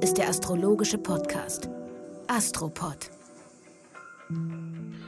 [0.00, 1.68] Ist der astrologische Podcast
[2.28, 3.10] Astropod.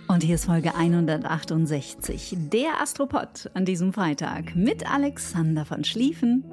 [0.08, 6.44] Und hier ist Folge 168, der Astropod an diesem Freitag mit Alexander von Schlieffen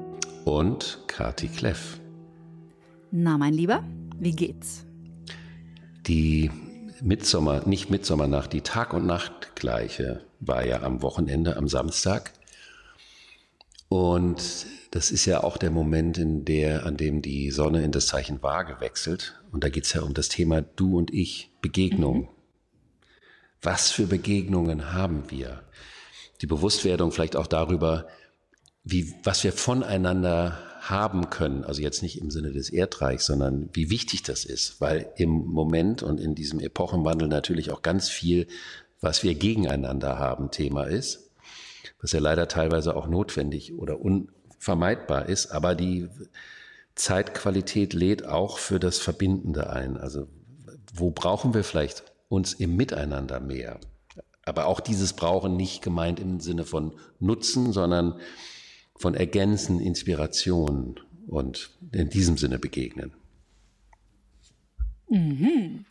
[0.45, 1.99] und Kati Kleff.
[3.09, 3.83] Na, mein Lieber,
[4.19, 4.85] wie geht's?
[6.05, 6.51] Die
[7.01, 12.33] Mitsommer, nicht Mitsommernacht, die Tag- und Nachtgleiche war ja am Wochenende, am Samstag.
[13.89, 18.07] Und das ist ja auch der Moment, in der, an dem die Sonne in das
[18.07, 19.39] Zeichen Waage wechselt.
[19.51, 22.21] Und da geht es ja um das Thema Du und ich, Begegnung.
[22.21, 22.27] Mhm.
[23.61, 25.63] Was für Begegnungen haben wir?
[26.41, 28.07] Die Bewusstwerdung vielleicht auch darüber,
[28.83, 31.63] wie, was wir voneinander haben können.
[31.65, 36.03] Also jetzt nicht im Sinne des Erdreichs, sondern wie wichtig das ist, weil im Moment
[36.03, 38.47] und in diesem Epochenwandel natürlich auch ganz viel,
[39.01, 41.31] was wir gegeneinander haben, Thema ist,
[41.99, 43.99] was ja leider teilweise auch notwendig oder
[44.57, 46.09] unvermeidbar ist, aber die
[46.95, 49.97] Zeitqualität lädt auch für das Verbindende ein.
[49.97, 50.27] Also
[50.93, 53.79] wo brauchen wir vielleicht uns im Miteinander mehr?
[54.43, 58.19] Aber auch dieses Brauchen nicht gemeint im Sinne von Nutzen, sondern
[58.95, 63.13] von Ergänzen, Inspiration und in diesem Sinne begegnen.
[65.09, 65.85] Mhm.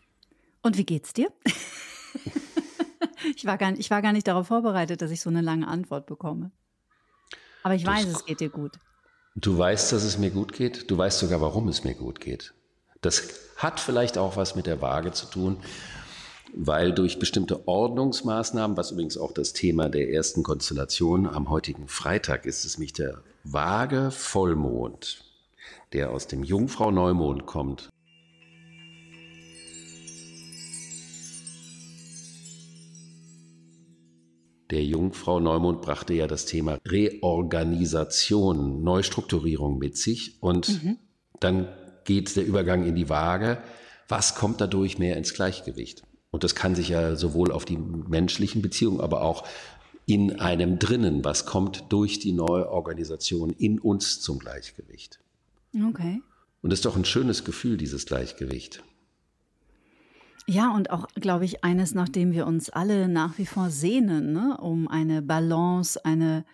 [0.63, 1.31] Und wie geht's dir?
[3.37, 6.07] ich, war gar, ich war gar nicht darauf vorbereitet, dass ich so eine lange Antwort
[6.07, 6.51] bekomme.
[7.67, 8.79] Aber ich weiß, es geht dir gut.
[9.35, 10.89] Du weißt, dass es mir gut geht.
[10.89, 12.55] Du weißt sogar, warum es mir gut geht.
[13.01, 15.59] Das hat vielleicht auch was mit der Waage zu tun
[16.55, 22.47] weil durch bestimmte Ordnungsmaßnahmen, was übrigens auch das Thema der ersten Konstellation am heutigen Freitag
[22.47, 25.25] ist, ist nämlich der vage Vollmond,
[25.93, 27.91] der aus dem Jungfrau-Neumond kommt.
[34.71, 40.97] Der Jungfrau-Neumond brachte ja das Thema Reorganisation, Neustrukturierung mit sich und mhm.
[41.39, 41.69] dann
[42.05, 43.59] geht der Übergang in die Waage.
[44.09, 46.03] Was kommt dadurch mehr ins Gleichgewicht?
[46.31, 49.45] Und das kann sich ja sowohl auf die menschlichen Beziehungen, aber auch
[50.05, 55.19] in einem drinnen, was kommt durch die neue Organisation in uns zum Gleichgewicht.
[55.89, 56.21] Okay.
[56.63, 58.83] Und das ist doch ein schönes Gefühl, dieses Gleichgewicht.
[60.49, 64.33] Ja, und auch, glaube ich, eines, nach dem wir uns alle nach wie vor sehnen,
[64.33, 64.57] ne?
[64.61, 66.45] um eine Balance, eine,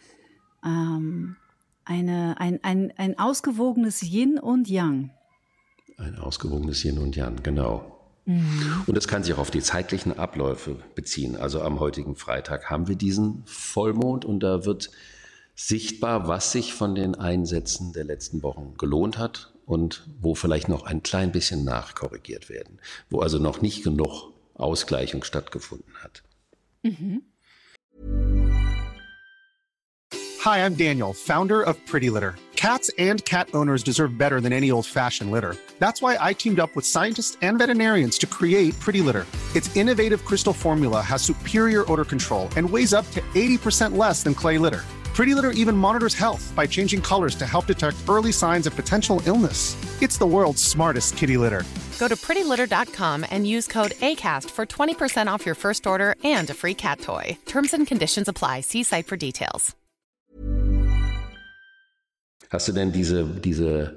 [0.64, 1.36] ähm,
[1.84, 5.10] eine, ein, ein, ein ausgewogenes Yin und Yang.
[5.98, 7.98] Ein ausgewogenes Yin und Yang, genau.
[8.24, 8.84] Mhm.
[8.86, 11.36] Und das kann sich auch auf die zeitlichen Abläufe beziehen.
[11.36, 14.90] Also am heutigen Freitag haben wir diesen Vollmond und da wird
[15.54, 20.82] sichtbar, was sich von den Einsätzen der letzten Wochen gelohnt hat und wo vielleicht noch
[20.82, 22.78] ein klein bisschen nachkorrigiert werden,
[23.08, 26.22] wo also noch nicht genug Ausgleichung stattgefunden hat.
[26.82, 27.22] Mhm.
[30.44, 32.34] Hi, I'm Daniel, Founder of Pretty Litter.
[32.54, 35.56] Cats and cat owners deserve better than any old-fashioned litter.
[35.78, 39.26] That's why I teamed up with scientists and veterinarians to create Pretty Litter.
[39.54, 44.34] Its innovative crystal formula has superior odor control and weighs up to 80% less than
[44.34, 44.84] clay litter.
[45.14, 49.20] Pretty Litter even monitors health by changing colors to help detect early signs of potential
[49.26, 49.76] illness.
[50.00, 51.64] It's the world's smartest kitty litter.
[51.98, 56.54] Go to prettylitter.com and use code ACAST for 20% off your first order and a
[56.54, 57.36] free cat toy.
[57.46, 58.62] Terms and conditions apply.
[58.62, 59.74] See site for details.
[62.50, 63.96] Hast du denn diese, diese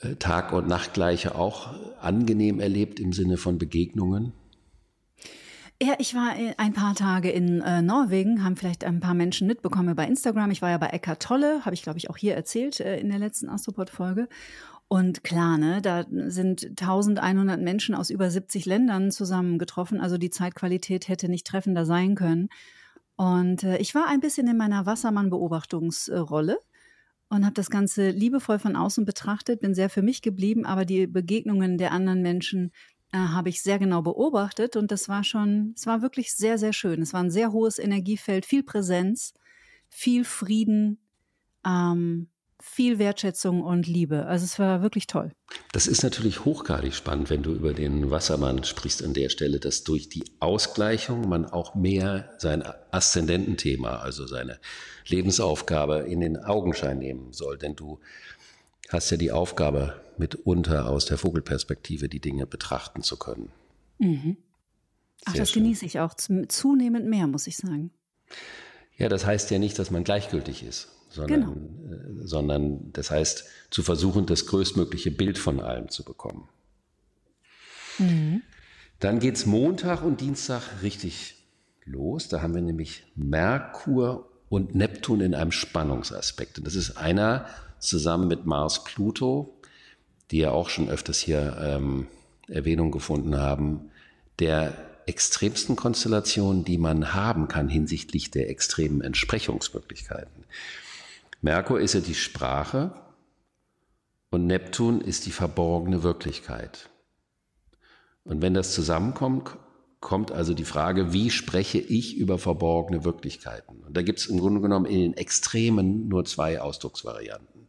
[0.00, 1.70] äh, Tag- und Nachtgleiche auch
[2.02, 4.34] angenehm erlebt im Sinne von Begegnungen?
[5.82, 9.46] Ja, ich war äh, ein paar Tage in äh, Norwegen, haben vielleicht ein paar Menschen
[9.46, 10.50] mitbekommen bei Instagram.
[10.50, 13.08] Ich war ja bei Eckart Tolle, habe ich glaube ich auch hier erzählt äh, in
[13.08, 14.28] der letzten Astropod-Folge.
[14.88, 20.00] Und klar, ne, da sind 1100 Menschen aus über 70 Ländern zusammengetroffen.
[20.00, 22.50] Also die Zeitqualität hätte nicht treffender sein können.
[23.16, 26.58] Und äh, ich war ein bisschen in meiner Wassermann-Beobachtungsrolle
[27.30, 31.06] und habe das Ganze liebevoll von außen betrachtet, bin sehr für mich geblieben, aber die
[31.06, 32.70] Begegnungen der anderen Menschen
[33.12, 36.72] äh, habe ich sehr genau beobachtet und das war schon, es war wirklich sehr, sehr
[36.72, 37.02] schön.
[37.02, 39.34] Es war ein sehr hohes Energiefeld, viel Präsenz,
[39.88, 40.98] viel Frieden,
[41.66, 42.28] ähm,
[42.62, 44.26] viel Wertschätzung und Liebe.
[44.26, 45.32] Also es war wirklich toll.
[45.72, 49.82] Das ist natürlich hochgradig spannend, wenn du über den Wassermann sprichst an der Stelle, dass
[49.82, 54.58] durch die Ausgleichung man auch mehr sein Aszendententhema, also seine
[55.08, 57.56] Lebensaufgabe in den Augenschein nehmen soll.
[57.58, 57.98] Denn du
[58.90, 63.50] hast ja die Aufgabe, mitunter aus der Vogelperspektive die Dinge betrachten zu können.
[63.98, 64.36] Mhm.
[65.24, 65.62] Ach, das schön.
[65.62, 67.90] genieße ich auch zunehmend mehr, muss ich sagen.
[68.96, 71.94] Ja, das heißt ja nicht, dass man gleichgültig ist sondern, genau.
[71.94, 76.48] äh, sondern das heißt, zu versuchen, das größtmögliche Bild von allem zu bekommen.
[77.98, 78.42] Mhm.
[79.00, 81.36] Dann geht es Montag und Dienstag richtig
[81.84, 82.28] los.
[82.28, 86.58] Da haben wir nämlich Merkur und Neptun in einem Spannungsaspekt.
[86.58, 87.46] Und das ist einer
[87.78, 89.56] zusammen mit Mars Pluto,
[90.30, 92.08] die ja auch schon öfters hier ähm,
[92.48, 93.90] Erwähnung gefunden haben,
[94.40, 94.76] der
[95.06, 100.44] extremsten Konstellationen, die man haben kann hinsichtlich der extremen Entsprechungsmöglichkeiten.
[101.40, 102.92] Merkur ist ja die Sprache
[104.30, 106.90] und Neptun ist die verborgene Wirklichkeit.
[108.24, 109.56] Und wenn das zusammenkommt,
[110.00, 113.80] kommt also die Frage, wie spreche ich über verborgene Wirklichkeiten?
[113.86, 117.68] Und da gibt es im Grunde genommen in den Extremen nur zwei Ausdrucksvarianten.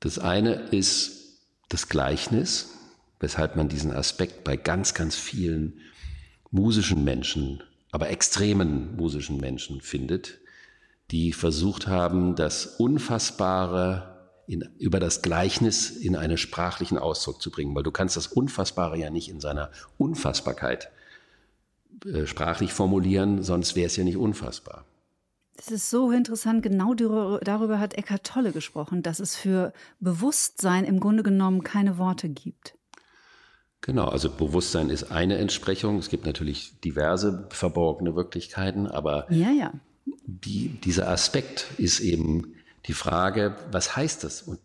[0.00, 2.70] Das eine ist das Gleichnis,
[3.20, 5.80] weshalb man diesen Aspekt bei ganz, ganz vielen
[6.50, 7.62] musischen Menschen,
[7.92, 10.38] aber extremen musischen Menschen findet,
[11.10, 14.16] die versucht haben, das Unfassbare
[14.48, 18.98] in, über das Gleichnis in einen sprachlichen Ausdruck zu bringen, weil du kannst das Unfassbare
[18.98, 20.90] ja nicht in seiner Unfassbarkeit
[22.24, 24.84] sprachlich formulieren, sonst wäre es ja nicht unfassbar.
[25.56, 26.62] Das ist so interessant.
[26.62, 32.28] Genau darüber hat Eckhart Tolle gesprochen, dass es für Bewusstsein im Grunde genommen keine Worte
[32.28, 32.76] gibt.
[33.80, 35.98] Genau, also Bewusstsein ist eine Entsprechung.
[35.98, 39.72] Es gibt natürlich diverse verborgene Wirklichkeiten, aber ja, ja.
[40.26, 42.54] Die, dieser Aspekt ist eben
[42.86, 44.42] die Frage, was heißt das?
[44.42, 44.60] Und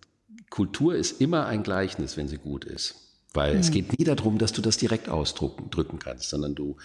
[0.49, 2.95] Kultur ist immer ein Gleichnis, wenn sie gut ist.
[3.33, 3.59] Weil mhm.
[3.59, 6.77] es geht nie darum, dass du das direkt ausdrücken kannst, sondern du,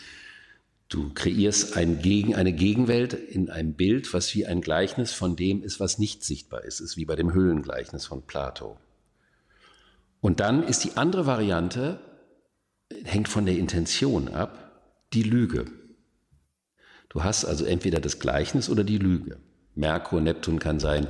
[0.88, 5.62] du kreierst ein Gegen, eine Gegenwelt in einem Bild, was wie ein Gleichnis von dem
[5.62, 6.81] ist, was nicht sichtbar ist.
[6.81, 8.77] Ist wie bei dem Höhlengleichnis von Plato.
[10.21, 12.00] Und dann ist die andere Variante,
[13.05, 15.67] hängt von der Intention ab, die Lüge.
[17.09, 19.39] Du hast also entweder das Gleichnis oder die Lüge.
[19.75, 21.06] Merkur, Neptun kann sein,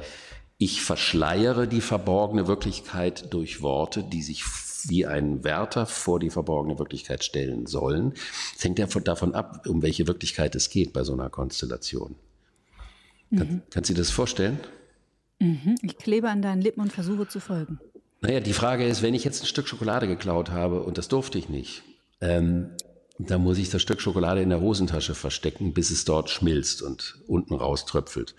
[0.58, 4.44] ich verschleiere die verborgene Wirklichkeit durch Worte, die sich
[4.88, 8.14] wie ein Wärter vor die verborgene Wirklichkeit stellen sollen.
[8.56, 12.14] Es hängt ja davon ab, um welche Wirklichkeit es geht bei so einer Konstellation.
[13.30, 13.38] Mhm.
[13.38, 14.60] Kann, kannst du dir das vorstellen?
[15.38, 15.76] Mhm.
[15.82, 17.78] Ich klebe an deinen Lippen und versuche zu folgen.
[18.20, 21.38] Naja, die Frage ist, wenn ich jetzt ein Stück Schokolade geklaut habe und das durfte
[21.38, 21.82] ich nicht,
[22.20, 22.70] ähm,
[23.18, 27.18] dann muss ich das Stück Schokolade in der Hosentasche verstecken, bis es dort schmilzt und
[27.26, 28.34] unten rauströpfelt.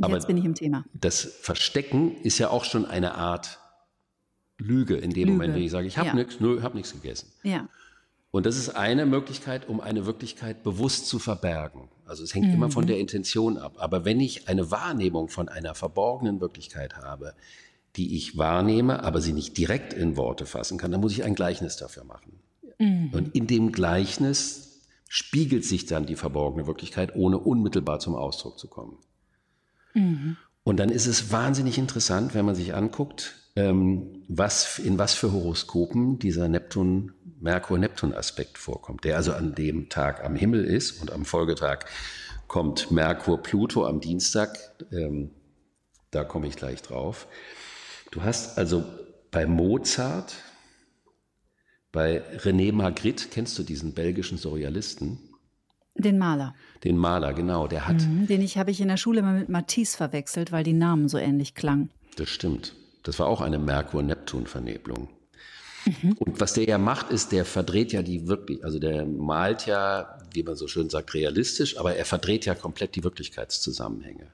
[0.00, 0.84] Aber Jetzt bin ich im Thema.
[0.94, 3.59] Das Verstecken ist ja auch schon eine Art
[4.60, 5.32] Lüge in dem Lüge.
[5.32, 6.14] Moment, wenn ich sage, ich habe ja.
[6.14, 7.32] nichts, nö, habe nichts gegessen.
[7.42, 7.68] Ja.
[8.30, 11.88] Und das ist eine Möglichkeit, um eine Wirklichkeit bewusst zu verbergen.
[12.04, 12.54] Also es hängt mhm.
[12.54, 13.74] immer von der Intention ab.
[13.78, 17.34] Aber wenn ich eine Wahrnehmung von einer verborgenen Wirklichkeit habe,
[17.96, 21.34] die ich wahrnehme, aber sie nicht direkt in Worte fassen kann, dann muss ich ein
[21.34, 22.38] Gleichnis dafür machen.
[22.78, 23.10] Mhm.
[23.12, 28.68] Und in dem Gleichnis spiegelt sich dann die verborgene Wirklichkeit, ohne unmittelbar zum Ausdruck zu
[28.68, 28.96] kommen.
[29.94, 30.36] Mhm.
[30.62, 35.32] Und dann ist es wahnsinnig interessant, wenn man sich anguckt, ähm, was, in was für
[35.32, 41.24] Horoskopen dieser Neptun, Merkur-Neptun-Aspekt vorkommt, der also an dem Tag am Himmel ist und am
[41.24, 41.84] Folgetag
[42.46, 44.58] kommt Merkur-Pluto am Dienstag.
[44.92, 45.30] Ähm,
[46.10, 47.28] da komme ich gleich drauf.
[48.10, 48.84] Du hast also
[49.30, 50.34] bei Mozart,
[51.92, 55.18] bei René Magritte, kennst du diesen belgischen Surrealisten?
[55.94, 56.54] Den Maler.
[56.84, 57.66] Den Maler, genau.
[57.66, 58.02] Der hat.
[58.02, 61.08] Mhm, den ich habe ich in der Schule immer mit Matisse verwechselt, weil die Namen
[61.08, 61.90] so ähnlich klangen.
[62.16, 62.74] Das stimmt.
[63.02, 65.08] Das war auch eine Merkur-Neptun-Vernebelung.
[65.86, 66.12] Mhm.
[66.18, 70.18] Und was der ja macht, ist, der verdreht ja die wirklich, also der malt ja,
[70.32, 74.26] wie man so schön sagt, realistisch, aber er verdreht ja komplett die Wirklichkeitszusammenhänge.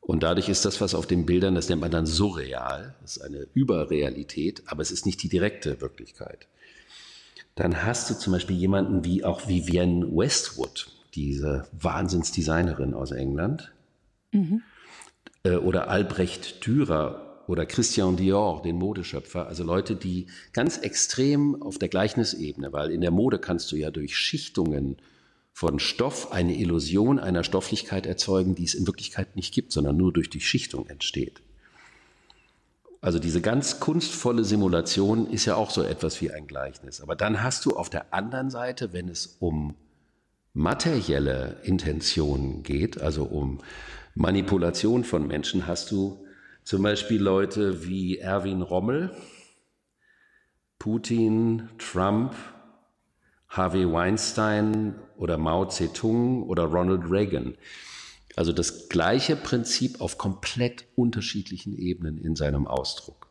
[0.00, 3.22] Und dadurch ist das, was auf den Bildern, das nennt man dann surreal, das ist
[3.22, 6.48] eine Überrealität, aber es ist nicht die direkte Wirklichkeit.
[7.54, 13.72] Dann hast du zum Beispiel jemanden wie auch Vivienne Westwood, diese Wahnsinnsdesignerin aus England,
[14.32, 14.62] mhm.
[15.42, 21.78] Äh, oder Albrecht Dürer oder Christian Dior, den Modeschöpfer, also Leute, die ganz extrem auf
[21.78, 24.98] der Gleichnisebene, weil in der Mode kannst du ja durch Schichtungen
[25.52, 30.12] von Stoff eine Illusion einer Stofflichkeit erzeugen, die es in Wirklichkeit nicht gibt, sondern nur
[30.12, 31.42] durch die Schichtung entsteht.
[33.00, 37.00] Also diese ganz kunstvolle Simulation ist ja auch so etwas wie ein Gleichnis.
[37.00, 39.74] Aber dann hast du auf der anderen Seite, wenn es um
[40.54, 43.58] materielle Intentionen geht, also um
[44.14, 46.24] Manipulation von Menschen, hast du
[46.64, 49.10] zum Beispiel Leute wie Erwin Rommel,
[50.78, 52.34] Putin, Trump,
[53.48, 57.54] Harvey Weinstein oder Mao Zedong oder Ronald Reagan.
[58.36, 63.26] Also das gleiche Prinzip auf komplett unterschiedlichen Ebenen in seinem Ausdruck.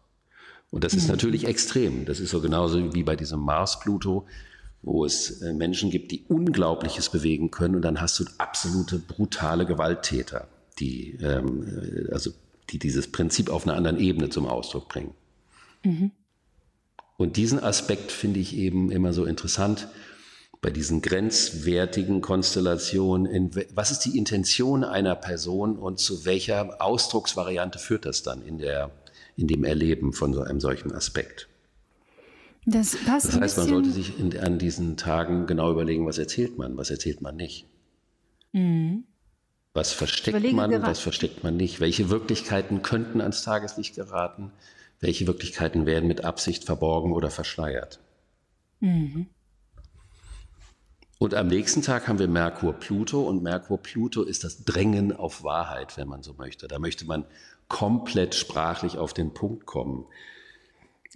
[0.71, 1.11] Und das ist mhm.
[1.11, 2.05] natürlich extrem.
[2.05, 4.27] Das ist so genauso wie bei diesem Mars-Pluto,
[4.81, 9.65] wo es äh, Menschen gibt, die Unglaubliches bewegen können und dann hast du absolute brutale
[9.65, 10.47] Gewalttäter,
[10.79, 12.31] die, ähm, äh, also,
[12.71, 15.13] die dieses Prinzip auf einer anderen Ebene zum Ausdruck bringen.
[15.83, 16.11] Mhm.
[17.17, 19.89] Und diesen Aspekt finde ich eben immer so interessant,
[20.61, 27.79] bei diesen grenzwertigen Konstellationen, in, was ist die Intention einer Person und zu welcher Ausdrucksvariante
[27.79, 28.91] führt das dann in der,
[29.37, 31.47] in dem Erleben von so einem solchen Aspekt.
[32.65, 36.57] Das, passt das heißt, man sollte sich in, an diesen Tagen genau überlegen, was erzählt
[36.57, 37.65] man, was erzählt man nicht.
[38.51, 39.05] Mhm.
[39.79, 41.79] Was versteckt man, was versteckt man nicht?
[41.79, 44.51] Welche Wirklichkeiten könnten ans Tageslicht geraten?
[44.99, 48.01] Welche Wirklichkeiten werden mit Absicht verborgen oder verschleiert?
[48.81, 49.27] Mhm.
[51.17, 56.09] Und am nächsten Tag haben wir Merkur-Pluto und Merkur-Pluto ist das Drängen auf Wahrheit, wenn
[56.09, 56.67] man so möchte.
[56.67, 57.23] Da möchte man
[57.69, 60.07] komplett sprachlich auf den Punkt kommen.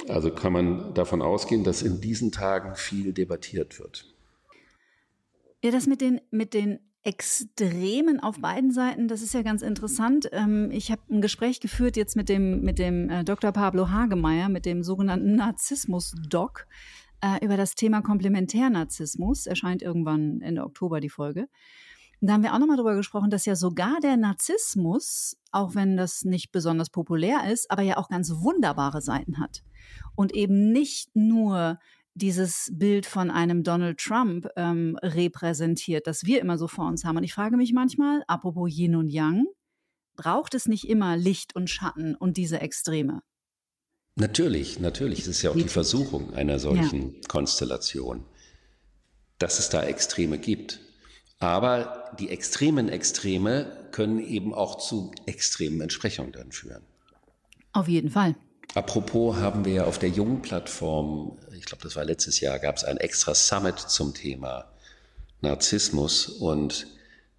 [0.08, 4.06] Also kann man davon ausgehen, dass in diesen Tagen viel debattiert wird.
[5.62, 10.30] Ja, das mit den, mit den Extremen auf beiden Seiten, das ist ja ganz interessant.
[10.32, 13.52] Ähm, ich habe ein Gespräch geführt jetzt mit dem, mit dem äh, Dr.
[13.52, 16.66] Pablo Hagemeyer, mit dem sogenannten Narzissmus-Doc,
[17.22, 19.48] äh, über das Thema Komplementärnarzissmus.
[19.48, 21.50] Erscheint irgendwann Ende Oktober die Folge.
[22.22, 25.98] Und da haben wir auch nochmal drüber gesprochen, dass ja sogar der Narzissmus, auch wenn
[25.98, 29.62] das nicht besonders populär ist, aber ja auch ganz wunderbare Seiten hat.
[30.16, 31.80] Und eben nicht nur
[32.16, 37.18] dieses Bild von einem Donald Trump ähm, repräsentiert, das wir immer so vor uns haben.
[37.18, 39.46] Und ich frage mich manchmal, apropos Yin und Yang,
[40.16, 43.22] braucht es nicht immer Licht und Schatten und diese Extreme?
[44.16, 45.20] Natürlich, natürlich.
[45.20, 47.20] Es ist ja auch die Versuchung einer solchen ja.
[47.28, 48.24] Konstellation,
[49.40, 50.80] dass es da Extreme gibt.
[51.40, 56.84] Aber die extremen Extreme können eben auch zu extremen Entsprechungen dann führen.
[57.74, 58.36] Auf jeden Fall.
[58.76, 62.98] Apropos haben wir auf der Jung-Plattform, ich glaube, das war letztes Jahr, gab es ein
[62.98, 64.72] extra Summit zum Thema
[65.42, 66.88] Narzissmus und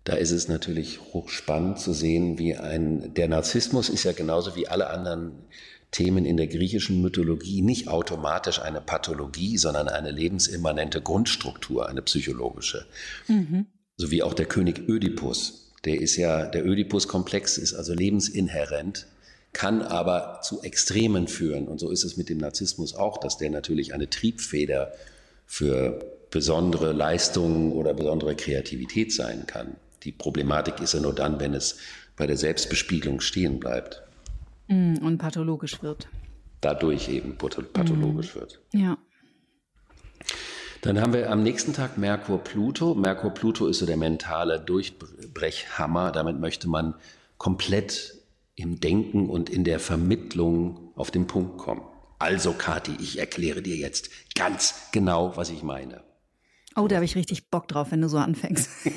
[0.05, 4.69] da ist es natürlich hochspannend zu sehen, wie ein, der Narzissmus ist ja genauso wie
[4.69, 5.33] alle anderen
[5.91, 12.85] Themen in der griechischen Mythologie nicht automatisch eine Pathologie, sondern eine lebensimmanente Grundstruktur, eine psychologische.
[13.29, 13.67] Mhm.
[13.97, 15.73] So wie auch der König Ödipus.
[15.85, 19.07] Der ist ja, der Ödipus-Komplex ist also lebensinhärent
[19.54, 21.68] kann aber zu Extremen führen.
[21.68, 24.92] Und so ist es mit dem Narzissmus auch, dass der natürlich eine Triebfeder
[25.46, 29.76] für besondere Leistungen oder besondere Kreativität sein kann.
[30.02, 31.78] Die Problematik ist ja nur dann, wenn es
[32.16, 34.02] bei der Selbstbespiegelung stehen bleibt.
[34.66, 36.08] Mm, und pathologisch wird.
[36.61, 38.38] Dadurch eben pathologisch mm.
[38.38, 38.61] wird.
[38.73, 38.99] Ja.
[40.82, 42.94] Dann haben wir am nächsten Tag Merkur-Pluto.
[42.94, 46.12] Merkur-Pluto ist so der mentale Durchbrechhammer.
[46.12, 46.94] Damit möchte man
[47.38, 48.13] komplett
[48.56, 51.82] im Denken und in der Vermittlung auf den Punkt kommen.
[52.18, 56.02] Also, Kathi, ich erkläre dir jetzt ganz genau, was ich meine.
[56.76, 58.70] Oh, da habe ich richtig Bock drauf, wenn du so anfängst.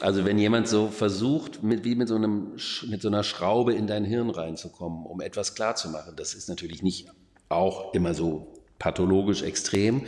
[0.00, 2.56] also, wenn jemand so versucht, mit, wie mit so, einem,
[2.86, 7.08] mit so einer Schraube in dein Hirn reinzukommen, um etwas klarzumachen, das ist natürlich nicht
[7.48, 10.06] auch immer so pathologisch extrem,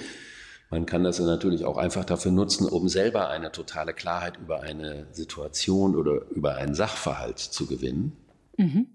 [0.71, 5.07] man kann das natürlich auch einfach dafür nutzen, um selber eine totale Klarheit über eine
[5.13, 8.17] Situation oder über einen Sachverhalt zu gewinnen.
[8.57, 8.87] Mhm.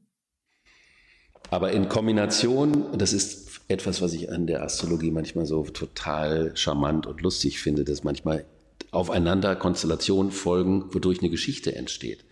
[1.50, 7.08] Aber in Kombination, das ist etwas, was ich an der Astrologie manchmal so total charmant
[7.08, 8.46] und lustig finde, dass manchmal
[8.92, 12.24] aufeinander Konstellationen folgen, wodurch eine Geschichte entsteht.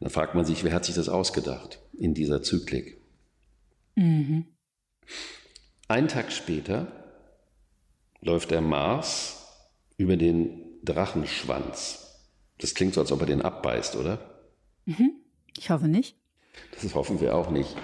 [0.00, 2.98] dann fragt man sich, wer hat sich das ausgedacht in dieser Zyklik?
[3.94, 4.46] Mhm.
[5.88, 7.05] Einen Tag später
[8.20, 9.46] läuft der Mars
[9.96, 12.06] über den Drachenschwanz.
[12.58, 14.18] Das klingt so, als ob er den abbeißt, oder?
[14.86, 15.12] Mhm.
[15.56, 16.16] Ich hoffe nicht.
[16.80, 17.76] Das hoffen wir auch nicht.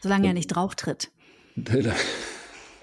[0.00, 1.10] Solange er nicht drauf tritt.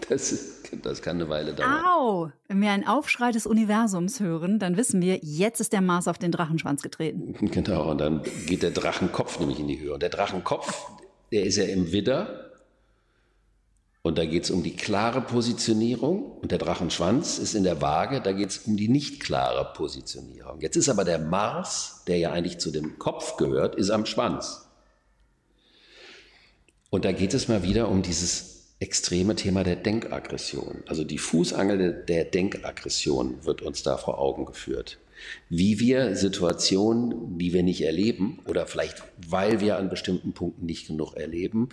[0.07, 1.83] Das, das kann eine Weile dauern.
[1.85, 2.31] Au!
[2.47, 6.17] Wenn wir einen Aufschrei des Universums hören, dann wissen wir, jetzt ist der Mars auf
[6.17, 7.35] den Drachenschwanz getreten.
[7.51, 9.93] Genau, und dann geht der Drachenkopf nämlich in die Höhe.
[9.93, 10.89] Und der Drachenkopf,
[11.31, 12.48] der ist ja im Widder
[14.01, 18.21] und da geht es um die klare Positionierung und der Drachenschwanz ist in der Waage,
[18.21, 20.61] da geht es um die nicht klare Positionierung.
[20.61, 24.67] Jetzt ist aber der Mars, der ja eigentlich zu dem Kopf gehört, ist am Schwanz.
[26.89, 30.83] Und da geht es mal wieder um dieses extreme Thema der Denkaggression.
[30.87, 34.97] Also die Fußangel der Denkaggression wird uns da vor Augen geführt.
[35.49, 40.87] Wie wir Situationen, die wir nicht erleben oder vielleicht weil wir an bestimmten Punkten nicht
[40.87, 41.69] genug erleben,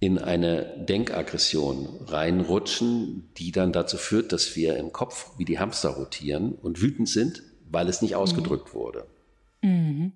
[0.00, 5.90] in eine Denkaggression reinrutschen, die dann dazu führt, dass wir im Kopf wie die Hamster
[5.90, 8.78] rotieren und wütend sind, weil es nicht ausgedrückt mhm.
[8.78, 9.06] wurde.
[9.62, 10.12] Mhm.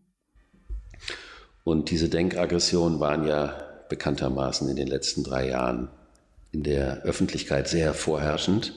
[1.65, 3.59] Und diese Denkaggressionen waren ja
[3.91, 5.89] bekanntermaßen in den letzten drei Jahren
[6.53, 8.75] in der Öffentlichkeit sehr vorherrschend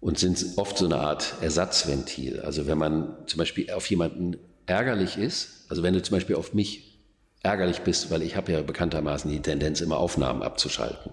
[0.00, 2.40] und sind oft so eine Art Ersatzventil.
[2.40, 6.54] Also wenn man zum Beispiel auf jemanden ärgerlich ist, also wenn du zum Beispiel auf
[6.54, 6.95] mich
[7.46, 11.12] ärgerlich bist, weil ich habe ja bekanntermaßen die Tendenz, immer Aufnahmen abzuschalten.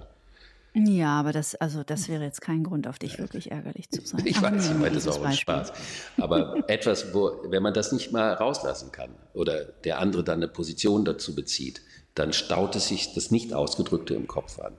[0.76, 4.22] Ja, aber das, also das wäre jetzt kein Grund, auf dich wirklich ärgerlich zu sein.
[4.26, 5.42] Ich Aber weiß, ich meine das dieses auch Beispiel.
[5.42, 5.74] Spaß.
[6.18, 10.48] Aber etwas, wo, wenn man das nicht mal rauslassen kann oder der andere dann eine
[10.48, 11.82] Position dazu bezieht,
[12.16, 14.74] dann staut es sich das nicht Ausgedrückte im Kopf an.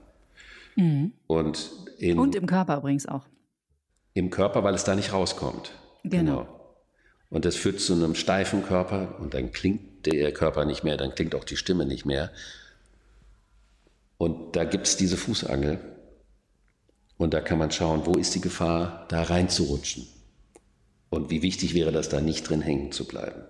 [1.27, 2.19] Und, in, Mhm.
[2.19, 3.23] Und im Körper übrigens auch.
[4.13, 5.71] im Körper, weil es da nicht rauskommt.
[6.03, 6.47] Genau.
[7.29, 11.15] Und das führt zu einem steifen Körper und dann klingt der Körper nicht mehr, dann
[11.15, 12.31] klingt auch die Stimme nicht mehr.
[14.17, 15.79] Und da gibt es diese Fußangel.
[17.17, 20.07] Und da kann man schauen, wo ist die Gefahr, da reinzurutschen.
[21.09, 23.43] Und wie wichtig wäre das, da nicht drin hängen zu bleiben.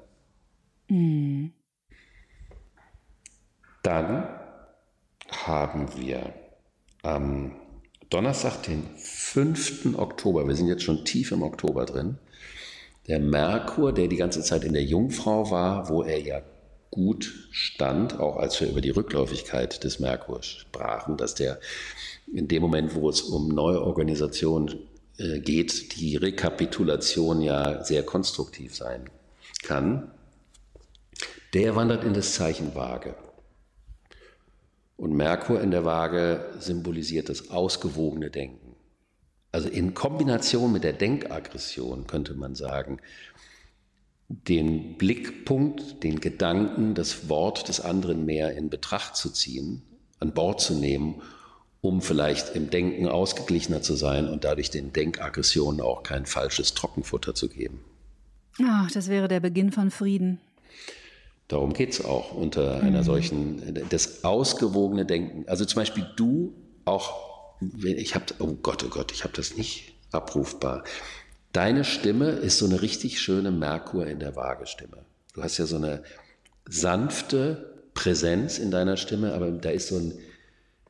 [3.82, 4.30] Dann
[5.32, 6.34] haben wir
[7.02, 7.56] am
[8.10, 9.98] Donnerstag, den 5.
[9.98, 12.20] Oktober, wir sind jetzt schon tief im Oktober drin,
[13.08, 16.42] der Merkur, der die ganze Zeit in der Jungfrau war, wo er ja
[16.92, 21.60] gut stand, auch als wir über die Rückläufigkeit des Merkur sprachen, dass der
[22.34, 24.80] in dem Moment, wo es um neue Organisation
[25.18, 29.10] äh, geht, die Rekapitulation ja sehr konstruktiv sein
[29.64, 30.12] kann,
[31.54, 33.16] der wandert in das Zeichen Waage.
[34.98, 38.65] Und Merkur in der Waage symbolisiert das ausgewogene Denken.
[39.56, 42.98] Also in Kombination mit der Denkaggression könnte man sagen,
[44.28, 49.82] den Blickpunkt, den Gedanken, das Wort des anderen mehr in Betracht zu ziehen,
[50.20, 51.22] an Bord zu nehmen,
[51.80, 57.34] um vielleicht im Denken ausgeglichener zu sein und dadurch den Denkaggressionen auch kein falsches Trockenfutter
[57.34, 57.80] zu geben.
[58.62, 60.42] Ach, das wäre der Beginn von Frieden.
[61.48, 65.48] Darum geht es auch unter einer solchen, das ausgewogene Denken.
[65.48, 67.35] Also zum Beispiel du auch,
[67.84, 70.84] ich habe, oh Gott, oh Gott, ich habe das nicht abrufbar.
[71.52, 75.06] Deine Stimme ist so eine richtig schöne Merkur in der Waage-Stimme.
[75.34, 76.04] Du hast ja so eine
[76.68, 80.14] sanfte Präsenz in deiner Stimme, aber da ist so ein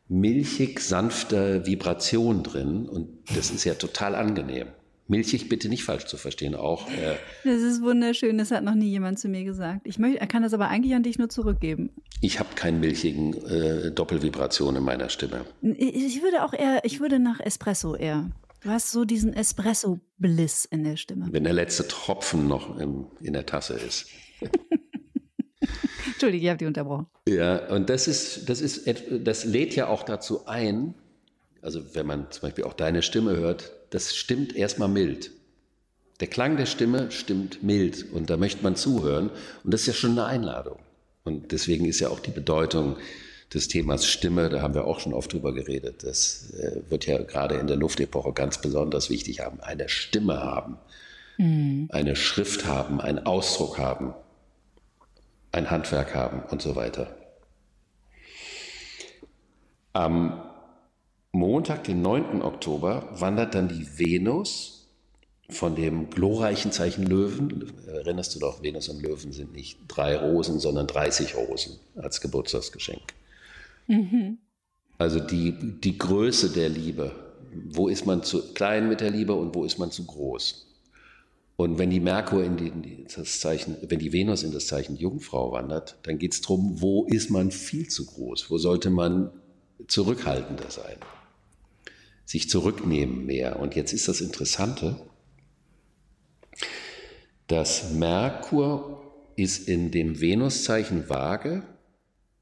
[0.08, 4.68] milchig sanfter Vibration drin und das ist ja total angenehm.
[5.08, 8.90] Milchig bitte nicht falsch zu verstehen, auch äh, Das ist wunderschön, das hat noch nie
[8.90, 9.82] jemand zu mir gesagt.
[9.86, 11.92] Ich möchte, er kann das aber eigentlich an dich nur zurückgeben.
[12.22, 15.46] ich habe keinen milchigen äh, Doppelvibration in meiner Stimme.
[15.62, 18.32] Ich würde auch eher, ich würde nach Espresso eher.
[18.62, 21.28] Du hast so diesen Espresso-Bliss in der Stimme.
[21.30, 24.08] Wenn der letzte Tropfen noch im, in der Tasse ist.
[26.08, 27.06] Entschuldige, ich habe die unterbrochen.
[27.28, 28.90] Ja, und das ist, das ist,
[29.24, 30.96] das lädt ja auch dazu ein,
[31.62, 35.32] also wenn man zum Beispiel auch deine Stimme hört, das stimmt erstmal mild.
[36.20, 39.30] Der Klang der Stimme stimmt mild und da möchte man zuhören
[39.64, 40.80] und das ist ja schon eine Einladung.
[41.24, 42.98] Und deswegen ist ja auch die Bedeutung
[43.54, 47.22] des Themas Stimme, da haben wir auch schon oft drüber geredet, das äh, wird ja
[47.22, 50.78] gerade in der Luftepoche ganz besonders wichtig haben, eine Stimme haben,
[51.38, 54.14] eine Schrift haben, einen Ausdruck haben,
[55.52, 57.16] ein Handwerk haben und so weiter.
[59.92, 60.42] Am
[61.36, 62.42] Montag, den 9.
[62.42, 64.88] Oktober, wandert dann die Venus
[65.50, 67.72] von dem glorreichen Zeichen Löwen.
[67.88, 73.02] Erinnerst du doch, Venus und Löwen sind nicht drei Rosen, sondern 30 Rosen als Geburtstagsgeschenk.
[74.98, 77.12] Also die, die Größe der Liebe.
[77.70, 80.66] Wo ist man zu klein mit der Liebe und wo ist man zu groß?
[81.58, 84.68] Und wenn die Merkur in die, in die- das Zeichen, wenn die Venus in das
[84.68, 88.50] Zeichen Jungfrau wandert, dann geht es darum, wo ist man viel zu groß?
[88.50, 89.32] Wo sollte man
[89.88, 90.98] zurückhaltender sein?
[92.26, 93.60] Sich zurücknehmen mehr.
[93.60, 95.00] Und jetzt ist das Interessante,
[97.48, 99.02] dass Merkur
[99.36, 101.64] ist in dem Venuszeichen Waage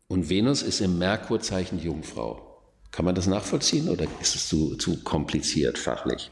[0.07, 2.61] und Venus ist im Merkurzeichen Jungfrau.
[2.91, 6.29] Kann man das nachvollziehen oder ist es zu, zu kompliziert fachlich?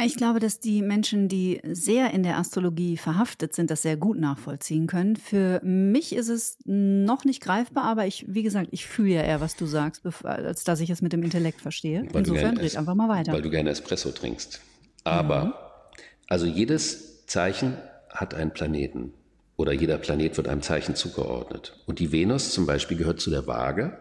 [0.00, 4.18] Ich glaube, dass die Menschen, die sehr in der Astrologie verhaftet sind, das sehr gut
[4.18, 5.16] nachvollziehen können.
[5.16, 9.40] Für mich ist es noch nicht greifbar, aber ich, wie gesagt, ich fühle ja eher,
[9.42, 12.06] was du sagst, als dass ich es mit dem Intellekt verstehe.
[12.10, 13.32] Weil Insofern red einfach mal weiter.
[13.32, 14.60] Weil du gerne Espresso trinkst.
[15.04, 15.90] Aber,
[16.28, 17.76] also jedes Zeichen
[18.08, 19.12] hat einen Planeten.
[19.56, 21.78] Oder jeder Planet wird einem Zeichen zugeordnet.
[21.86, 23.98] Und die Venus zum Beispiel gehört zu der Waage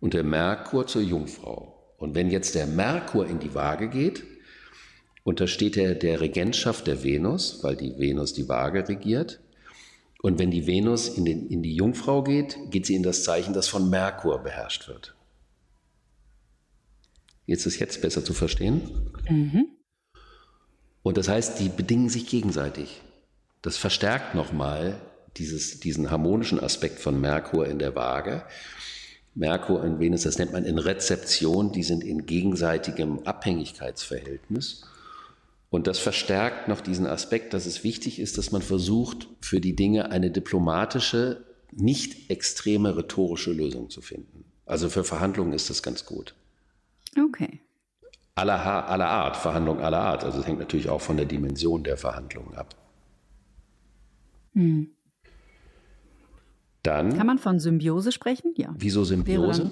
[0.00, 1.94] und der Merkur zur Jungfrau.
[1.96, 4.24] Und wenn jetzt der Merkur in die Waage geht,
[5.28, 9.40] untersteht er der Regentschaft der Venus, weil die Venus die Waage regiert.
[10.22, 13.52] Und wenn die Venus in, den, in die Jungfrau geht, geht sie in das Zeichen,
[13.52, 15.14] das von Merkur beherrscht wird.
[17.44, 18.90] Jetzt ist jetzt besser zu verstehen.
[21.02, 23.02] Und das heißt, die bedingen sich gegenseitig.
[23.60, 24.98] Das verstärkt nochmal
[25.36, 28.44] dieses, diesen harmonischen Aspekt von Merkur in der Waage.
[29.34, 34.84] Merkur und Venus, das nennt man in Rezeption, die sind in gegenseitigem Abhängigkeitsverhältnis.
[35.70, 39.76] Und das verstärkt noch diesen Aspekt, dass es wichtig ist, dass man versucht, für die
[39.76, 44.44] Dinge eine diplomatische, nicht extreme rhetorische Lösung zu finden.
[44.64, 46.34] Also für Verhandlungen ist das ganz gut.
[47.18, 47.60] Okay.
[48.34, 50.24] Aller, aller Art, Verhandlungen aller Art.
[50.24, 52.74] Also es hängt natürlich auch von der Dimension der Verhandlungen ab.
[54.54, 54.90] Hm.
[56.82, 57.16] Dann.
[57.16, 58.54] Kann man von Symbiose sprechen?
[58.56, 58.74] Ja.
[58.78, 59.70] Wieso Symbiose?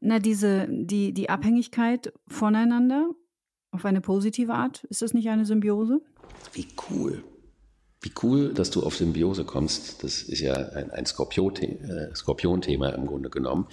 [0.00, 3.10] Na, diese, die, die Abhängigkeit voneinander
[3.70, 4.84] auf eine positive Art.
[4.84, 6.00] Ist das nicht eine Symbiose?
[6.52, 7.22] Wie cool.
[8.00, 10.04] Wie cool, dass du auf Symbiose kommst.
[10.04, 13.66] Das ist ja ein, ein äh, Skorpion-Thema im Grunde genommen.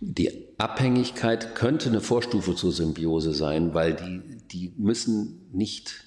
[0.00, 6.04] Die Abhängigkeit könnte eine Vorstufe zur Symbiose sein, weil die, die müssen nicht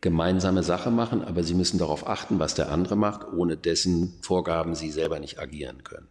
[0.00, 4.74] gemeinsame Sache machen, aber sie müssen darauf achten, was der andere macht, ohne dessen Vorgaben
[4.74, 6.08] sie selber nicht agieren können.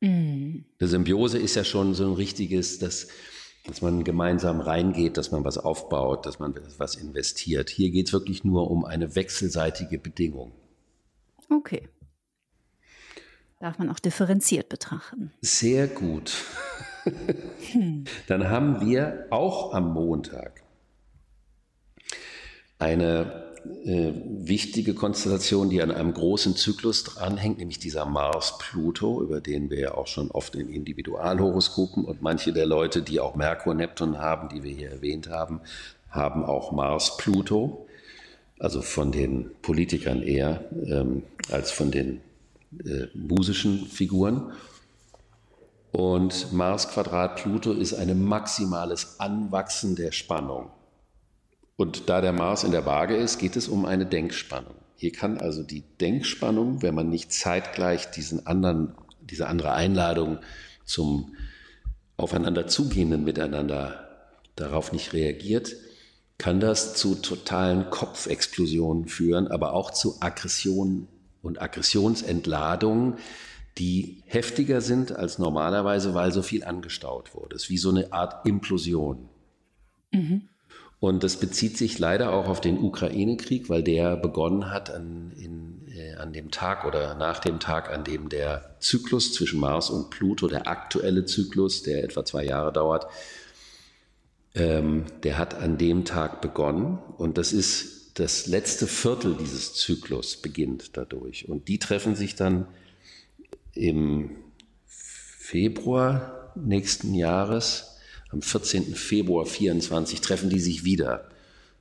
[0.00, 0.64] Mhm.
[0.80, 3.08] Eine Symbiose ist ja schon so ein richtiges, dass,
[3.64, 7.70] dass man gemeinsam reingeht, dass man was aufbaut, dass man was investiert.
[7.70, 10.52] Hier geht es wirklich nur um eine wechselseitige Bedingung.
[11.48, 11.88] Okay.
[13.60, 15.32] Darf man auch differenziert betrachten.
[15.40, 16.32] Sehr gut.
[18.26, 20.62] Dann haben wir auch am Montag
[22.78, 23.51] eine
[23.84, 29.78] äh, wichtige Konstellation, die an einem großen Zyklus dranhängt, nämlich dieser Mars-Pluto, über den wir
[29.78, 34.62] ja auch schon oft in Individualhoroskopen und manche der Leute, die auch Merkur-Neptun haben, die
[34.62, 35.60] wir hier erwähnt haben,
[36.10, 37.86] haben auch Mars-Pluto,
[38.58, 42.20] also von den Politikern eher ähm, als von den
[42.84, 44.52] äh, musischen Figuren.
[45.92, 50.70] Und Mars Quadrat Pluto ist ein maximales Anwachsen der Spannung.
[51.82, 54.76] Und da der Mars in der Waage ist, geht es um eine Denkspannung.
[54.94, 60.38] Hier kann also die Denkspannung, wenn man nicht zeitgleich diesen anderen, diese andere Einladung
[60.84, 61.34] zum
[62.16, 65.74] aufeinander zugehenden Miteinander darauf nicht reagiert,
[66.38, 71.08] kann das zu totalen Kopfexplosionen führen, aber auch zu Aggressionen
[71.42, 73.14] und Aggressionsentladungen,
[73.78, 77.56] die heftiger sind als normalerweise, weil so viel angestaut wurde.
[77.56, 79.28] Es ist wie so eine Art Implosion.
[80.12, 80.48] Mhm.
[81.02, 85.88] Und das bezieht sich leider auch auf den Ukraine-Krieg, weil der begonnen hat an, in,
[85.92, 90.10] äh, an dem Tag oder nach dem Tag, an dem der Zyklus zwischen Mars und
[90.10, 93.08] Pluto, der aktuelle Zyklus, der etwa zwei Jahre dauert,
[94.54, 96.98] ähm, der hat an dem Tag begonnen.
[97.18, 101.48] Und das ist das letzte Viertel dieses Zyklus beginnt dadurch.
[101.48, 102.68] Und die treffen sich dann
[103.74, 104.36] im
[104.86, 107.91] Februar nächsten Jahres
[108.32, 108.94] am 14.
[108.94, 111.28] Februar 24 treffen die sich wieder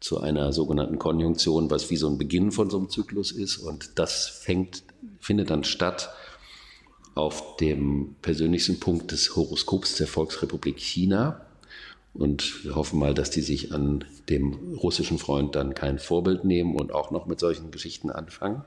[0.01, 3.57] zu einer sogenannten Konjunktion, was wie so ein Beginn von so einem Zyklus ist.
[3.57, 4.83] Und das fängt,
[5.19, 6.09] findet dann statt
[7.15, 11.45] auf dem persönlichsten Punkt des Horoskops der Volksrepublik China.
[12.13, 16.75] Und wir hoffen mal, dass die sich an dem russischen Freund dann kein Vorbild nehmen
[16.75, 18.63] und auch noch mit solchen Geschichten anfangen.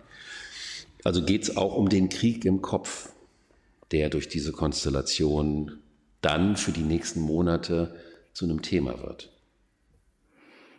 [1.03, 3.11] Also geht es auch um den Krieg im Kopf,
[3.91, 5.81] der durch diese Konstellation
[6.25, 7.95] dann für die nächsten Monate
[8.33, 9.31] zu einem Thema wird.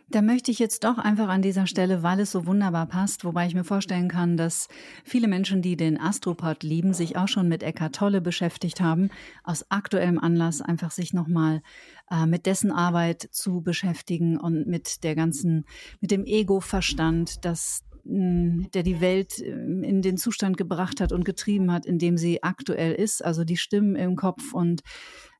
[0.08, 3.48] Da möchte ich jetzt doch einfach an dieser Stelle, weil es so wunderbar passt, wobei
[3.48, 4.68] ich mir vorstellen kann, dass
[5.04, 9.10] viele Menschen, die den Astropod lieben, sich auch schon mit Eckart Tolle beschäftigt haben,
[9.42, 11.60] aus aktuellem Anlass einfach sich nochmal
[12.08, 15.64] äh, mit dessen Arbeit zu beschäftigen und mit der ganzen,
[16.00, 21.24] mit dem Ego-Verstand, das hm, der die Welt ähm, in den Zustand gebracht hat und
[21.24, 24.82] getrieben hat, in dem sie aktuell ist, also die Stimmen im Kopf und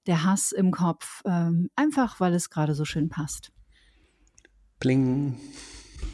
[0.06, 3.52] der Hass im Kopf, ähm, einfach weil es gerade so schön passt.
[4.80, 5.38] Kling.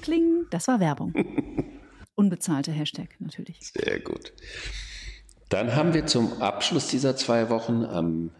[0.00, 1.12] Kling, das war Werbung.
[2.14, 3.72] Unbezahlte Hashtag natürlich.
[3.74, 4.33] Sehr gut.
[5.48, 8.31] Dann haben wir zum Abschluss dieser zwei Wochen am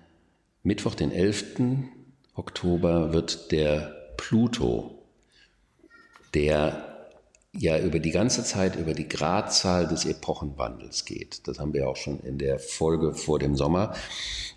[0.63, 1.61] Mittwoch, den 11.
[2.35, 5.05] Oktober, wird der Pluto,
[6.35, 6.92] der
[7.55, 11.47] ja über die ganze Zeit über die Gradzahl des Epochenwandels geht.
[11.47, 13.95] Das haben wir auch schon in der Folge vor dem Sommer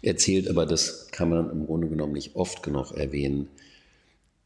[0.02, 3.50] erzählt, aber das kann man im Grunde genommen nicht oft genug erwähnen.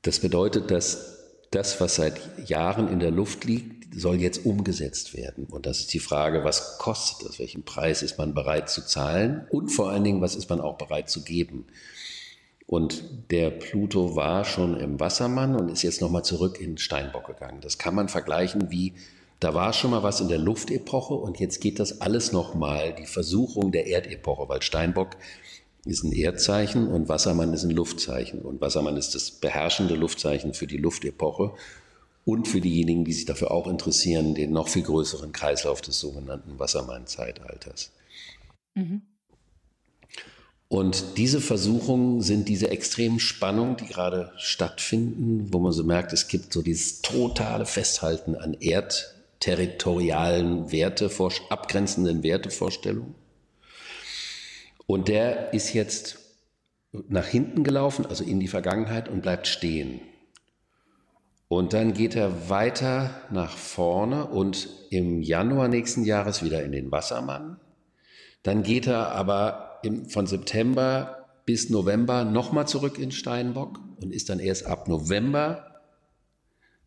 [0.02, 1.18] Das bedeutet, dass
[1.52, 5.46] das, was seit Jahren in der Luft liegt, soll jetzt umgesetzt werden.
[5.46, 7.40] Und das ist die Frage, was kostet das?
[7.40, 9.48] Welchen Preis ist man bereit zu zahlen?
[9.50, 11.66] Und vor allen Dingen, was ist man auch bereit zu geben?
[12.70, 17.62] Und der Pluto war schon im Wassermann und ist jetzt nochmal zurück in Steinbock gegangen.
[17.62, 18.94] Das kann man vergleichen wie,
[19.40, 23.08] da war schon mal was in der Luftepoche und jetzt geht das alles nochmal, die
[23.08, 25.18] Versuchung der Erdepoche, weil Steinbock
[25.84, 28.44] ist ein Erdzeichen und Wassermann ist ein Luftzeichen.
[28.44, 31.54] Und Wassermann ist das beherrschende Luftzeichen für die Luftepoche
[32.24, 36.60] und für diejenigen, die sich dafür auch interessieren, den noch viel größeren Kreislauf des sogenannten
[36.60, 37.92] Wassermann-Zeitalters.
[38.76, 39.02] Mhm.
[40.70, 46.28] Und diese Versuchungen sind diese extremen Spannungen, die gerade stattfinden, wo man so merkt, es
[46.28, 51.10] gibt so dieses totale Festhalten an erdterritorialen Werte,
[51.50, 53.16] abgrenzenden Wertevorstellungen.
[54.86, 56.20] Und der ist jetzt
[56.92, 60.02] nach hinten gelaufen, also in die Vergangenheit und bleibt stehen.
[61.48, 66.92] Und dann geht er weiter nach vorne und im Januar nächsten Jahres wieder in den
[66.92, 67.60] Wassermann.
[68.44, 74.30] Dann geht er aber im, von September bis November nochmal zurück in Steinbock und ist
[74.30, 75.82] dann erst ab November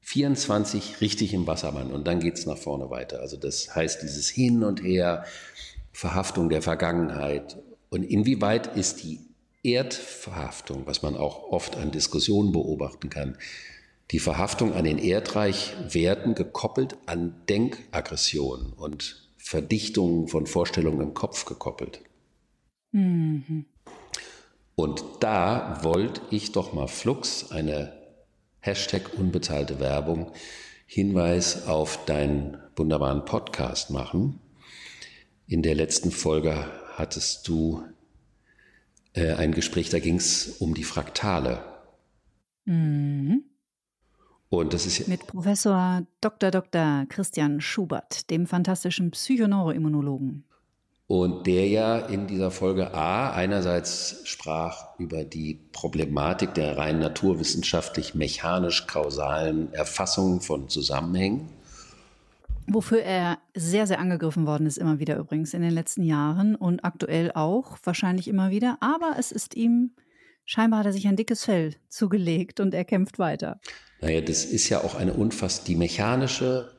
[0.02, 3.20] 24 richtig im Wassermann und dann geht es nach vorne weiter.
[3.20, 5.24] Also das heißt, dieses Hin und Her,
[5.92, 7.58] Verhaftung der Vergangenheit
[7.90, 9.20] und inwieweit ist die
[9.62, 13.36] Erdverhaftung, was man auch oft an Diskussionen beobachten kann,
[14.10, 22.00] die Verhaftung an den Erdreichwerten gekoppelt an Denkaggressionen und Verdichtungen von Vorstellungen im Kopf gekoppelt.
[22.92, 23.66] Mhm.
[24.74, 27.92] Und da wollte ich doch mal flux eine
[28.60, 30.32] Hashtag unbezahlte Werbung
[30.86, 34.40] Hinweis auf deinen wunderbaren Podcast machen.
[35.46, 37.82] In der letzten Folge hattest du
[39.14, 41.64] äh, ein Gespräch, da ging es um die Fraktale.
[42.66, 43.44] Mhm.
[44.48, 46.50] Und das ist mit Professor Dr.
[46.50, 47.06] Dr.
[47.08, 50.44] Christian Schubert, dem fantastischen Psychoneuroimmunologen.
[51.06, 58.14] Und der ja in dieser Folge A einerseits sprach über die Problematik der rein naturwissenschaftlich
[58.14, 61.50] mechanisch kausalen Erfassung von Zusammenhängen.
[62.68, 66.84] Wofür er sehr, sehr angegriffen worden ist, immer wieder übrigens in den letzten Jahren und
[66.84, 68.78] aktuell auch wahrscheinlich immer wieder.
[68.80, 69.90] Aber es ist ihm,
[70.44, 73.60] scheinbar hat er sich ein dickes Fell zugelegt und er kämpft weiter.
[74.00, 76.72] Naja, das ist ja auch eine unfassbar, die mechanische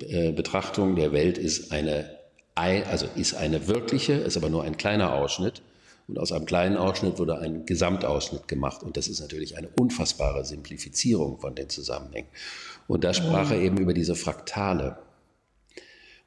[0.00, 2.17] äh, Betrachtung der Welt ist eine
[2.58, 5.62] also ist eine wirkliche, ist aber nur ein kleiner Ausschnitt.
[6.08, 8.82] Und aus einem kleinen Ausschnitt wurde ein Gesamtausschnitt gemacht.
[8.82, 12.28] Und das ist natürlich eine unfassbare Simplifizierung von den Zusammenhängen.
[12.86, 14.98] Und da sprach er eben über diese Fraktale.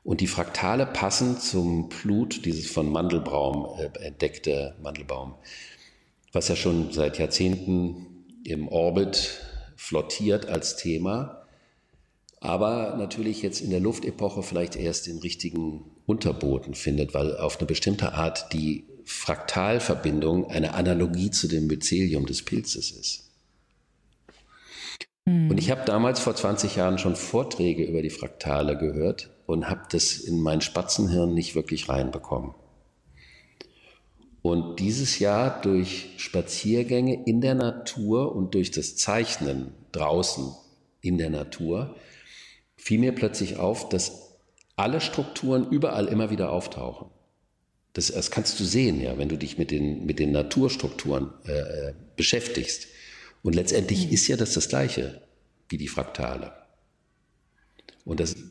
[0.04, 5.36] Und die Fraktale passen zum Blut, dieses von Mandelbaum äh, entdeckte Mandelbaum,
[6.32, 9.42] was ja schon seit Jahrzehnten im Orbit
[9.76, 11.41] flottiert als Thema
[12.42, 17.68] aber natürlich jetzt in der Luftepoche vielleicht erst den richtigen Unterboden findet, weil auf eine
[17.68, 23.30] bestimmte Art die Fraktalverbindung eine Analogie zu dem Mycelium des Pilzes ist.
[25.26, 25.52] Mhm.
[25.52, 29.84] Und ich habe damals vor 20 Jahren schon Vorträge über die Fraktale gehört und habe
[29.92, 32.56] das in mein Spatzenhirn nicht wirklich reinbekommen.
[34.42, 40.56] Und dieses Jahr durch Spaziergänge in der Natur und durch das Zeichnen draußen
[41.02, 41.96] in der Natur
[42.82, 44.38] fiel mir plötzlich auf, dass
[44.76, 47.10] alle Strukturen überall immer wieder auftauchen.
[47.94, 51.52] Das, das kannst du sehen, ja, wenn du dich mit den, mit den Naturstrukturen äh,
[51.52, 52.88] äh beschäftigst.
[53.44, 54.14] Und letztendlich mhm.
[54.14, 55.22] ist ja das das Gleiche
[55.70, 56.54] wie die Fraktale.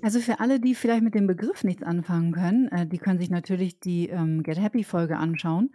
[0.03, 3.31] also für alle, die vielleicht mit dem Begriff nichts anfangen können, äh, die können sich
[3.31, 5.71] natürlich die ähm, Get Happy Folge anschauen.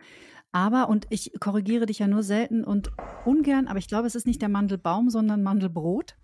[0.51, 2.91] Aber, und ich korrigiere dich ja nur selten und
[3.25, 6.15] ungern, aber ich glaube, es ist nicht der Mandelbaum, sondern Mandelbrot.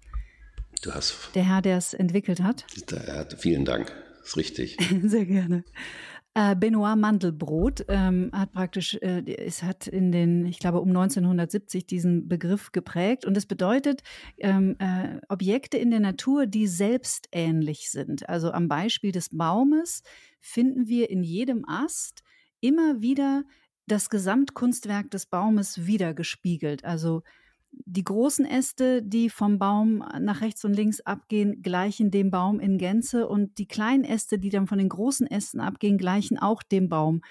[0.82, 1.30] Du hast.
[1.36, 2.66] Der Herr, der es entwickelt hat.
[2.90, 3.94] Der, vielen Dank.
[4.20, 4.78] Das ist richtig.
[5.04, 5.64] Sehr gerne.
[6.34, 11.86] Äh, Benoit Mandelbrot ähm, hat praktisch, äh, es hat in den, ich glaube, um 1970
[11.86, 14.02] diesen Begriff geprägt und es bedeutet
[14.38, 18.30] ähm, äh, Objekte in der Natur, die selbstähnlich sind.
[18.30, 20.04] Also am Beispiel des Baumes
[20.40, 22.24] finden wir in jedem Ast
[22.62, 23.44] immer wieder
[23.88, 26.86] das Gesamtkunstwerk des Baumes wiedergespiegelt.
[26.86, 27.24] Also
[27.72, 32.78] die großen Äste, die vom Baum nach rechts und links abgehen, gleichen dem Baum in
[32.78, 36.90] Gänze und die kleinen Äste, die dann von den großen Ästen abgehen, gleichen auch dem
[36.90, 37.22] Baum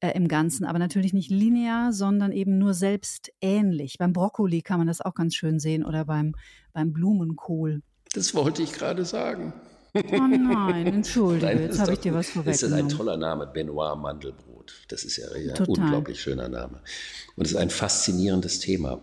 [0.00, 3.98] äh, im Ganzen, aber natürlich nicht linear, sondern eben nur selbst ähnlich.
[3.98, 6.34] Beim Brokkoli kann man das auch ganz schön sehen oder beim,
[6.72, 7.82] beim Blumenkohl.
[8.12, 9.52] Das wollte ich gerade sagen.
[9.94, 12.84] Oh nein, entschuldige, nein, jetzt habe ich dir was vorweggenommen.
[12.84, 14.74] Das ist ein toller Name, Benoit Mandelbrot.
[14.88, 16.80] Das ist ja ein unglaublich schöner Name.
[17.36, 19.02] Und es ist ein faszinierendes Thema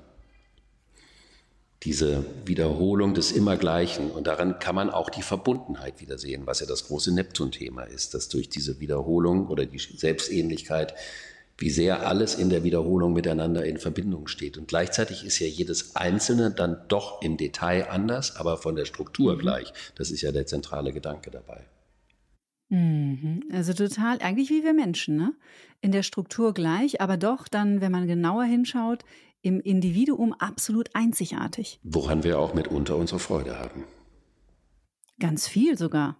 [1.84, 4.12] diese Wiederholung des Immergleichen.
[4.12, 8.30] Und daran kann man auch die Verbundenheit wiedersehen, was ja das große Neptun-Thema ist, dass
[8.30, 10.94] durch diese Wiederholung oder die Selbstähnlichkeit,
[11.58, 14.58] wie sehr alles in der Wiederholung miteinander in Verbindung steht.
[14.58, 19.36] Und gleichzeitig ist ja jedes Einzelne dann doch im Detail anders, aber von der Struktur
[19.36, 19.40] mhm.
[19.40, 19.74] gleich.
[19.96, 21.66] Das ist ja der zentrale Gedanke dabei.
[22.70, 23.44] Mhm.
[23.52, 25.34] Also total, eigentlich wie wir Menschen, ne?
[25.82, 29.04] In der Struktur gleich, aber doch dann, wenn man genauer hinschaut,
[29.42, 31.80] im Individuum absolut einzigartig.
[31.84, 33.86] Woran wir auch mitunter unsere Freude haben.
[35.20, 36.18] Ganz viel sogar.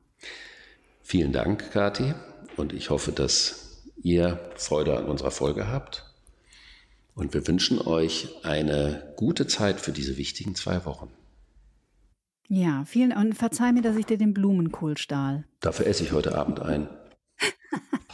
[1.02, 2.14] Vielen Dank, Kathi.
[2.58, 6.06] Und ich hoffe, dass ihr Freude an unserer Folge habt.
[7.14, 11.12] Und wir wünschen euch eine gute Zeit für diese wichtigen zwei Wochen.
[12.48, 15.46] Ja, vielen und verzeih mir, dass ich dir den Blumenkohl stahl.
[15.62, 16.90] Dafür esse ich heute Abend ein.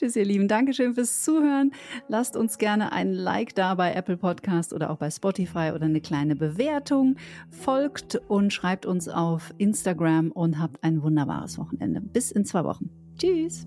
[0.00, 0.48] Tschüss, ihr Lieben.
[0.48, 1.72] Dankeschön fürs Zuhören.
[2.08, 6.00] Lasst uns gerne ein Like da bei Apple Podcast oder auch bei Spotify oder eine
[6.00, 7.16] kleine Bewertung.
[7.50, 12.00] Folgt und schreibt uns auf Instagram und habt ein wunderbares Wochenende.
[12.00, 12.88] Bis in zwei Wochen.
[13.18, 13.66] Tschüss.